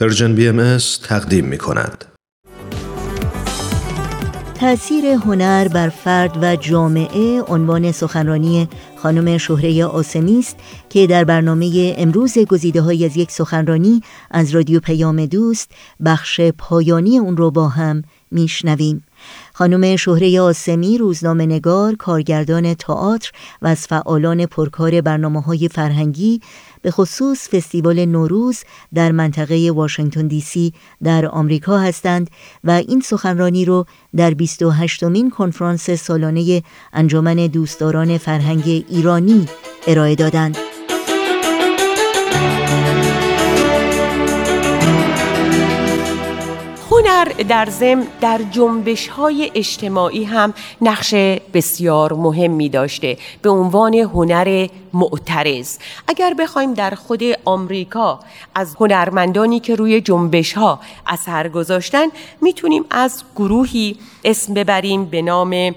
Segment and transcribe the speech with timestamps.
[0.00, 2.04] Persian BM تقدیم می کند.
[4.54, 10.56] تأثیر هنر بر فرد و جامعه عنوان سخنرانی خانم شهره آسمی است
[10.90, 15.70] که در برنامه امروز گزیده های از یک سخنرانی از رادیو پیام دوست
[16.04, 19.04] بخش پایانی اون رو با هم میشنویم
[19.58, 23.30] خانم شهره آسمی روزنامه نگار، کارگردان تئاتر
[23.62, 26.40] و از فعالان پرکار برنامه های فرهنگی
[26.82, 28.62] به خصوص فستیوال نوروز
[28.94, 30.72] در منطقه واشنگتن دی سی
[31.02, 32.30] در آمریکا هستند
[32.64, 39.46] و این سخنرانی رو در 28 مین کنفرانس سالانه انجمن دوستداران فرهنگ ایرانی
[39.86, 40.56] ارائه دادند.
[47.42, 51.14] در زم در جنبش های اجتماعی هم نقش
[51.54, 55.78] بسیار مهمی داشته به عنوان هنر معترض.
[56.08, 58.20] اگر بخوایم در خود آمریکا
[58.54, 62.06] از هنرمندانی که روی جنبش ها اثر گذاشتن
[62.40, 65.74] می‌تونیم از گروهی اسم ببریم به نام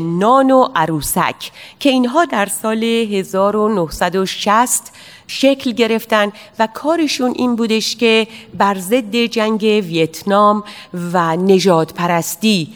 [0.00, 4.92] نان و عروسک که اینها در سال 1960
[5.26, 8.26] شکل گرفتن و کارشون این بودش که
[8.58, 10.64] بر ضد جنگ ویتنام
[11.12, 12.72] و نجات پرستی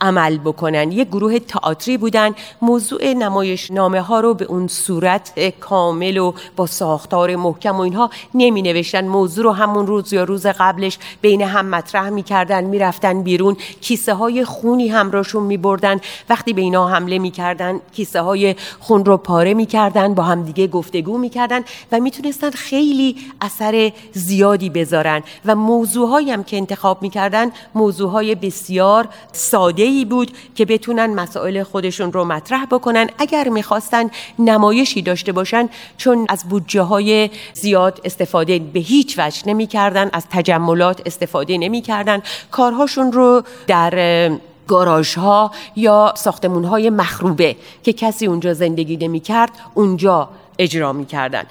[0.00, 0.92] عمل بکنن.
[0.92, 2.34] یک گروه تئاتری بودن.
[2.62, 8.10] موضوع نمایش نامه ها رو به اون صورت کامل و با ساختار محکم و اینها
[8.34, 12.78] نمی نوشتن موضوع رو همون روز یا روز قبلش بین هم مطرح می کردن می
[12.78, 13.56] رفتن بیرون.
[13.80, 19.04] کیسه های خونی همراهشون می بردن وقتی به اینا حمله می کردن کیسه های خون
[19.04, 21.60] رو پاره می کردن با همدیگه گفتگو می کردن
[21.92, 25.22] و می‌تونستن خیلی اثر زیادی بذارن.
[25.44, 31.06] و موضوع هم که انتخاب می کردن موضوع های بسیار ساده ای بود که بتونن
[31.06, 38.00] مسائل خودشون رو مطرح بکنن اگر می‌خواستن نمایشی داشته باشن چون از بودجه های زیاد
[38.04, 44.30] استفاده به هیچ وجه نمی‌کردن از تجملات استفاده نمی‌کردن کارهاشون رو در
[44.66, 50.28] گاراژ ها یا ساختمون های مخروبه که کسی اونجا زندگی نمی کرد اونجا
[50.58, 51.44] اجرا می کردن.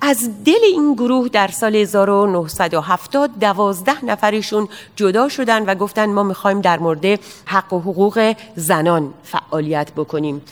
[0.00, 6.60] از دل این گروه در سال 1970 دوازده نفرشون جدا شدن و گفتن ما می‌خوایم
[6.60, 10.42] در مورد حق و حقوق زنان فعالیت بکنیم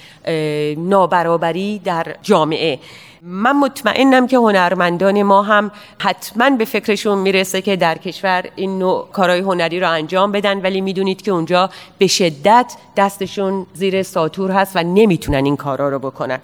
[0.76, 2.78] نابرابری در جامعه.
[3.24, 9.08] من مطمئنم که هنرمندان ما هم حتما به فکرشون می‌رسه که در کشور این نوع
[9.12, 14.76] کارهای هنری رو انجام بدن ولی می‌دونید که اونجا به شدت دستشون زیر ساتور هست
[14.76, 16.38] و نمی‌تونن این کارا رو بکنن.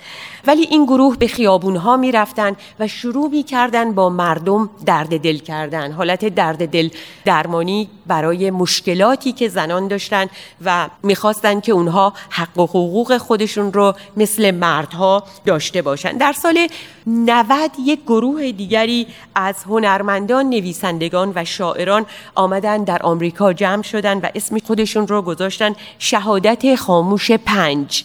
[0.47, 5.93] ولی این گروه به خیابون ها می‌رفتن و شروع می‌کردن با مردم درد دل کردن.
[5.93, 6.89] حالت درد دل
[7.25, 10.27] درمانی برای مشکلاتی که زنان داشتن
[10.65, 16.13] و می‌خواستن که اونها حق و حقوق خودشون رو مثل مردها داشته باشن.
[16.17, 16.69] در سال
[17.07, 24.29] 90 یک گروه دیگری از هنرمندان نویسندگان و شاعران آمدن در آمریکا جمع شدن و
[24.35, 28.05] اسم خودشون رو گذاشتن شهادت خاموش پنج.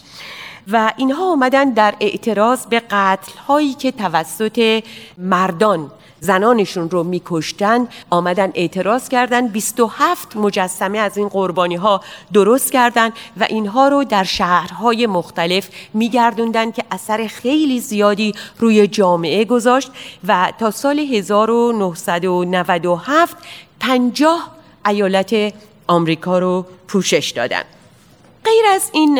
[0.72, 4.82] و اینها آمدن در اعتراض به قتل هایی که توسط
[5.18, 5.90] مردان
[6.24, 9.48] زنانشون رو میکشتن آمدن اعتراض کردن.
[9.48, 12.00] 27 مجسمه از این قربانی ها
[12.32, 19.44] درست کردن و اینها رو در شهرهای مختلف میگردوندن که اثر خیلی زیادی روی جامعه
[19.44, 19.90] گذاشت
[20.28, 23.36] و تا سال 1997
[23.80, 24.50] پنجاه
[24.86, 25.54] ایالت
[25.86, 27.62] آمریکا رو پوشش دادن.
[28.44, 29.14] غیر از این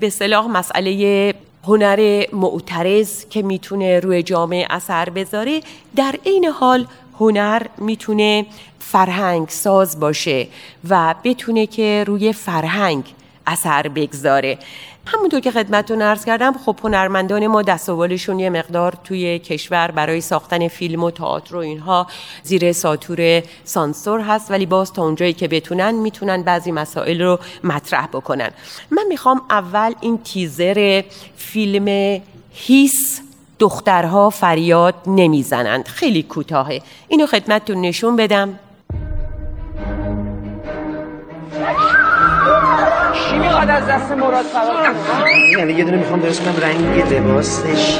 [0.00, 1.34] به صلاح مسئله
[1.66, 5.60] هنر معترض که می‌تونه روی جامعه اثر بذاره
[5.96, 6.86] در عین حال
[7.20, 8.46] هنر می‌تونه
[8.78, 10.46] فرهنگ ساز باشه
[10.88, 13.04] و بتونه که روی فرهنگ
[13.46, 14.58] اثر بگذاره.
[15.06, 20.68] همونطور که خدمتتون عرض کردم خب هنرمندان ما دستاوالشون یه مقدار توی کشور برای ساختن
[20.68, 22.06] فیلم و تئاتر و اینها
[22.42, 28.06] زیر ساتور سانسور هست ولی باز تا اونجایی که بتونن می‌تونن بعضی مسائل رو مطرح
[28.06, 28.50] بکنن.
[28.90, 31.02] من می‌خوام اول این تیزر
[31.36, 32.20] فیلم
[32.52, 33.20] هیس
[33.58, 35.86] دخترها فریاد نمی‌زنند.
[35.88, 36.82] خیلی کوتاهه.
[37.08, 38.58] اینو خدمتتون نشون بدم.
[43.64, 44.94] می‌خواد از دست مراد فرار
[45.58, 47.98] یعنی یه دونه می‌خوام درست کنم رنگ لباسش.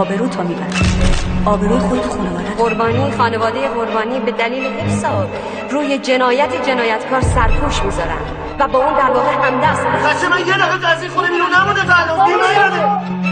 [0.00, 0.66] آبرو تو می‌بری
[1.44, 5.04] آبروی خود خانواده قربانی خانواده قربانی به دلیل حفظ
[5.70, 8.18] روی جنایت جنایتکار سرپوش می‌ذارن.
[8.58, 9.86] و با اون در واقع همدست.
[9.86, 13.29] بچه من یه دقیقه از این خونه بیرون نمونده تا الان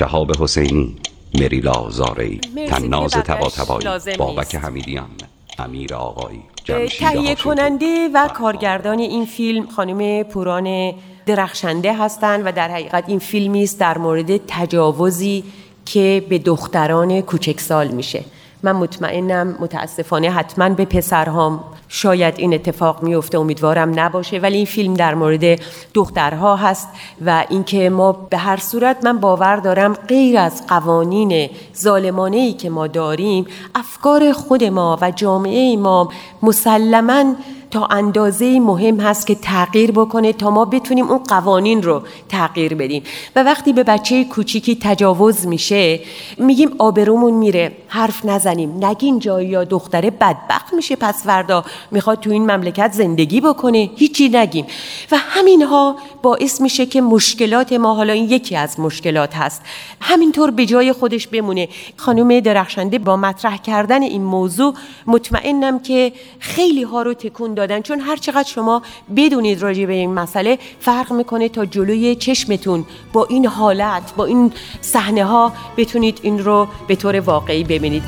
[0.00, 0.96] شهاب حسینی
[1.34, 4.54] مریلا زاری مرسی تناز تبا تبایی بابک.
[4.54, 5.10] حمیدیان
[5.58, 6.42] امیر آقایی
[6.88, 7.34] تهیه.
[7.34, 10.94] کننده و کارگردان این فیلم خانم پوران
[11.26, 15.44] درخشنده هستند و در حقیقت این فیلمی است در مورد تجاوزی
[15.86, 18.24] که به دختران کوچکسال میشه
[18.62, 24.38] من مطمئنم متاسفانه حتما به پسرهام شاید این اتفاق میفته امیدوارم نباشه.
[24.38, 25.60] ولی این فیلم در مورد
[25.94, 26.88] دخترها هست
[27.26, 32.70] و اینکه ما به هر صورت من باور دارم غیر از قوانین ظالمانه ای که
[32.70, 36.08] ما داریم افکار خود ما و جامعه ما
[36.42, 37.34] مسلما
[37.70, 43.02] تا اندازه مهم هست که تغییر بکنه تا ما بتونیم اون قوانین رو تغییر بدیم.
[43.36, 46.00] و وقتی به بچه کوچیکی تجاوز میشه
[46.38, 48.84] میگیم آبرومون میره حرف نزنیم.
[48.84, 53.90] نگیم جایی یا دختره بدبخت میشه پس فردا می‌خواد تو این مملکت زندگی بکنه.
[53.96, 54.66] هیچی نگیم.
[55.12, 59.62] و همینها باعث میشه که مشکلات ما حالا این یکی از مشکلات هست
[60.00, 61.68] همینطور به جای خودش بمونه.
[61.96, 64.74] خانم درخشنده با مطرح کردن این موضوع
[65.06, 67.80] مطمئنم که خیلی ها رو تکون دادن.
[67.82, 68.82] چون هر چقدر شما
[69.16, 72.84] بدونید راجع به این مسئله فرق می‌کنه تا جلوی چشمتون.
[73.12, 78.02] با این حالت با این صحنه ها بتونید این رو به طور واقعی ببینید.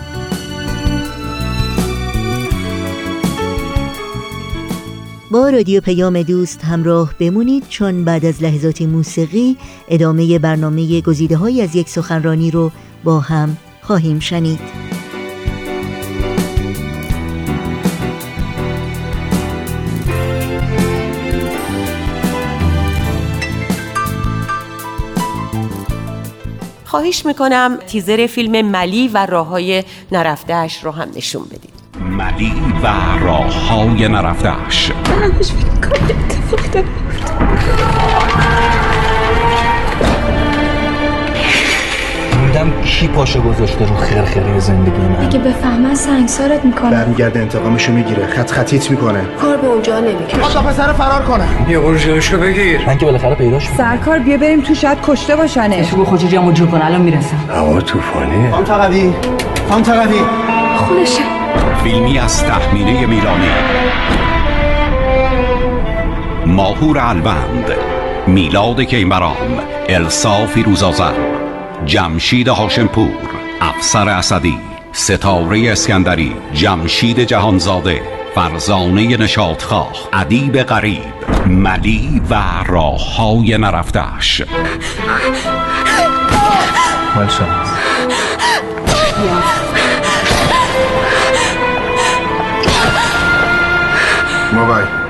[5.30, 7.68] با رادیو پیام دوست همراه بمونید.
[7.68, 9.56] چون بعد از لحظات موسیقی
[9.88, 12.70] ادامه برنامه گزیده های از یک سخنرانی رو
[13.04, 14.91] با هم خواهیم شنید.
[26.92, 31.72] خواهش می‌کنم تیزر فیلم ملی و راه های نرفتهش رو هم نشون بدید.
[32.00, 32.52] ملی
[32.82, 32.86] و
[33.24, 34.92] راه های نرفتهش
[42.52, 46.90] بودم کی پاشو گذاشته رو خرخره زندگی من؟ اگه بفهمن سنگسارت می‌کنن.
[46.90, 49.20] برمیگرده انتقامشو می‌گیره خط خطیت می‌کنه.
[49.40, 50.38] کار به اونجا نمی‌کشه.
[50.54, 51.44] تا پسر فرار کنه.
[51.68, 52.86] یه قرششو بگیر.
[52.86, 53.68] من که بالاخره پیداش.
[53.68, 55.84] سرکار بیا بریم تو شاید کشته باشنه.
[55.84, 57.36] تو خودجوری هم جور کن الان می‌رسم.
[57.54, 58.50] هوا طوفانیه.
[58.50, 59.12] خان تقوی
[59.70, 60.20] خان تقوی
[60.76, 61.22] خودشه.
[61.84, 63.48] فیلمی از تخمینه میلانی
[66.46, 67.70] ماهور الوند.
[68.26, 69.36] میلاد کیمران
[69.88, 71.31] السا فیروزازر
[71.86, 73.18] جمشید هاشمپور
[73.60, 74.58] افسر اسدی
[74.92, 78.02] ستاره اسکندری جمشید جهانزاده
[78.34, 81.14] فرزانه نشاطخواه ادیب غریب
[81.46, 82.34] ملی و
[82.66, 84.42] راه های نرفتهش
[87.16, 87.62] مال شما
[94.52, 95.01] موبایل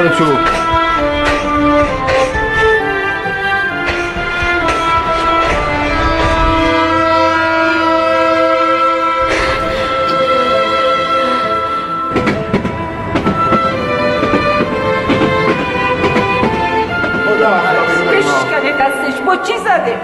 [0.00, 0.24] بیا بارو تو.
[18.10, 20.00] بشکنه دستش با چی زده؟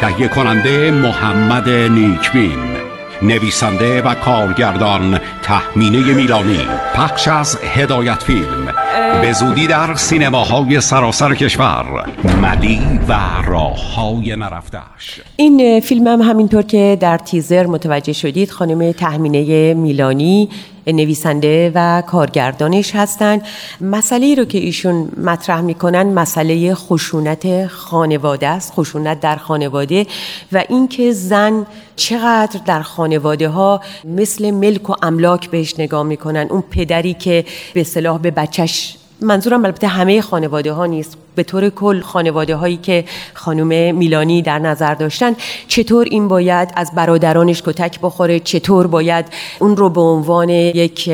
[0.00, 2.93] تهیه کننده محمد نیکبین.
[3.22, 8.74] نویسنده و کارگردان تحمینه میلانی پخش از هدایت فیلم.
[9.20, 12.06] به زودی در سینماهای سراسر کشور
[12.42, 13.12] ملی و
[13.46, 20.48] راه های نرفتهش این فیلم هم همینطور که در تیزر متوجه شدید خانم تحمینه میلانی
[20.86, 23.42] نویسنده و کارگردانش هستند.
[23.80, 30.06] مسئله رو که ایشون مطرح می‌کنن مسئله خشونت خانواده است خشونت در خانواده
[30.52, 31.66] و اینکه زن
[31.96, 36.46] چقدر در خانواده ها مثل ملک و املاک بهش نگاه می‌کنن.
[36.50, 37.44] اون پدری که
[37.74, 41.18] به صلاح به بچهش منظورم البته همه خانواده ها نیست.
[41.34, 45.36] به طور کل خانواده هایی که خانم میلانی در نظر داشتن
[45.68, 49.26] چطور این باید از برادرانش کتک بخوره؟ چطور باید
[49.58, 51.10] اون رو به عنوان یک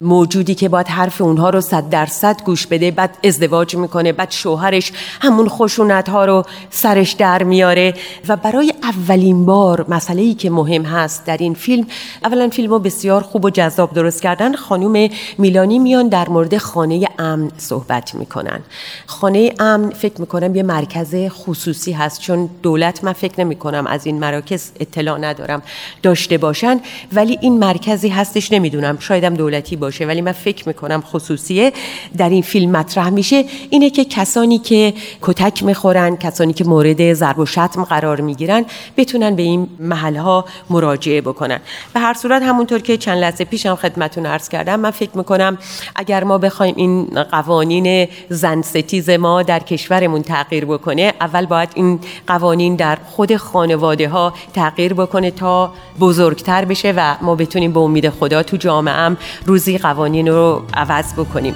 [0.00, 4.92] موجودی که باید حرف اونها رو صد درصد گوش بده بعد ازدواج می‌کنه بعد شوهرش
[5.20, 7.94] همون خشونت ها رو سرش در میاره؟
[8.28, 11.86] و برای اولین بار مسئله ای که مهم هست در این فیلم
[12.24, 17.08] اولا فیلم رو بسیار خوب و جذاب درست کردن خانم میلانی میان در مورد خانه
[17.18, 18.60] امن صحبت می‌کنن.
[19.06, 24.06] خانه امن فکر می‌کنم یه مرکز خصوصی هست چون دولت من فکر نمی کنم از
[24.06, 25.62] این مراکز اطلاع ندارم
[26.02, 26.80] داشته باشن
[27.12, 31.72] ولی این مرکزی هستش نمی‌دونم شایدم دولتی باشه ولی من فکر می‌کنم خصوصیه
[32.16, 33.44] در این فیلم مطرح میشه.
[33.70, 38.64] اینه که کسانی که کتک می‌خورن کسانی که مورد ضرب و شتم قرار می‌گیرن
[38.96, 41.60] بتونن به این محل ها مراجعه بکنن.
[41.94, 45.58] به هر صورت همونطور که چند لحظه پیشم خدمتون عرض کردم من فکر می‌کنم
[45.96, 52.00] اگر ما بخوایم این قوانین زن ستیز ما در کشورمون تغییر بکنه اول باید این
[52.26, 58.08] قوانین در خود خانواده ها تغییر بکنه تا بزرگتر بشه و ما بتونیم به امید
[58.10, 61.54] خدا تو جامعه هم روزی قوانین رو عوض بکنیم.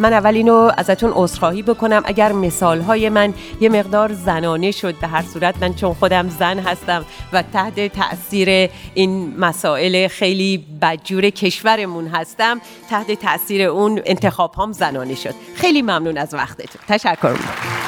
[0.00, 2.02] من اول اینو ازتون عذرخواهی بکنم.
[2.04, 7.04] اگر مثالهای من یه مقدار زنانه شد به هر صورت من چون خودم زن هستم
[7.32, 15.14] و تحت تاثیر این مسائل خیلی بدجور کشورمون هستم تحت تاثیر اون انتخاب هم زنانه
[15.14, 15.34] شد.
[15.54, 16.82] خیلی ممنون از وقتتون.
[16.88, 17.87] تشکر می‌کنم.